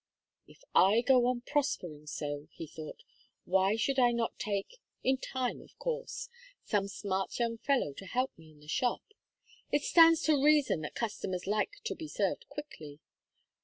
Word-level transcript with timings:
"If 0.47 0.63
I 0.73 1.01
go 1.01 1.27
on 1.27 1.41
prospering 1.41 2.07
so," 2.07 2.47
he 2.53 2.65
thought, 2.65 3.03
"why 3.45 3.75
should 3.75 3.99
I 3.99 4.11
not 4.11 4.39
take 4.39 4.79
in 5.03 5.17
time, 5.17 5.61
of 5.61 5.77
course 5.77 6.27
some 6.63 6.87
smart 6.87 7.37
young 7.37 7.59
fellow 7.59 7.93
to 7.93 8.07
help 8.07 8.35
me 8.35 8.49
in 8.49 8.61
the 8.61 8.67
shop? 8.67 9.03
It 9.71 9.83
stands 9.83 10.23
to 10.23 10.43
reason 10.43 10.81
that 10.81 10.95
customers 10.95 11.45
like 11.45 11.73
to 11.83 11.93
be 11.93 12.07
served 12.07 12.49
quickly. 12.49 12.99